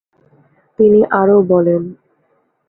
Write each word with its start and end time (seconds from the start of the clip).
তিনি 0.79 0.99
আরো 1.11 1.37
বলেন। 1.43 1.81